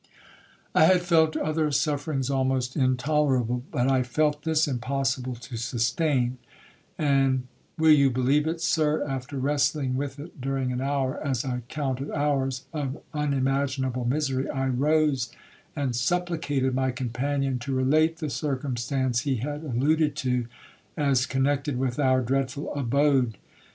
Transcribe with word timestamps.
'I 0.73 0.85
had 0.85 1.01
felt 1.03 1.37
other 1.37 1.69
sufferings 1.71 2.31
almost 2.31 2.75
intolerable, 2.75 3.63
but 3.69 3.87
I 3.87 4.01
felt 4.01 4.41
this 4.41 4.67
impossible 4.67 5.35
to 5.35 5.57
sustain; 5.57 6.39
and, 6.97 7.43
will 7.77 7.91
you 7.91 8.09
believe 8.09 8.47
it, 8.47 8.61
Sir, 8.61 9.07
after 9.07 9.37
wrestling 9.37 9.95
with 9.95 10.17
it 10.19 10.41
during 10.41 10.71
an 10.71 10.81
hour 10.81 11.21
(as 11.23 11.45
I 11.45 11.61
counted 11.69 12.09
hours) 12.09 12.65
of 12.73 12.97
unimaginable 13.13 14.05
misery, 14.05 14.49
I 14.49 14.69
rose, 14.69 15.31
and 15.75 15.95
supplicated 15.95 16.73
my 16.73 16.89
companion 16.89 17.59
to 17.59 17.75
relate 17.75 18.17
the 18.17 18.31
circumstance 18.31 19.19
he 19.19 19.35
had 19.35 19.61
alluded 19.63 20.15
to, 20.15 20.47
as 20.97 21.27
connected 21.27 21.77
with 21.77 21.99
our 21.99 22.23
dreadful 22.23 22.73
abode. 22.73 23.37